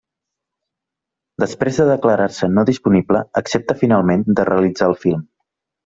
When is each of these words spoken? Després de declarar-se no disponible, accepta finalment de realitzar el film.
Després 1.43 1.77
de 1.83 1.85
declarar-se 1.91 2.51
no 2.55 2.65
disponible, 2.73 3.23
accepta 3.43 3.79
finalment 3.85 4.29
de 4.41 4.51
realitzar 4.53 4.93
el 4.95 5.03
film. 5.07 5.27